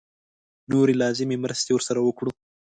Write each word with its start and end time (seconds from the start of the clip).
نورې 0.71 0.93
لازمې 1.01 1.37
مرستې 1.43 1.71
ورسره 1.73 1.99
وکړو. 2.03 2.31